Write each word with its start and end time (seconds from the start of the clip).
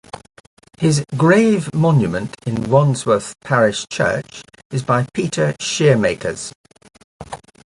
His 0.79 1.05
grave 1.15 1.71
monument 1.75 2.33
in 2.47 2.71
Wandsworth 2.71 3.39
Parish 3.41 3.85
Church 3.89 4.41
is 4.71 4.81
by 4.81 5.05
Peter 5.13 5.53
Scheemakers. 5.61 6.53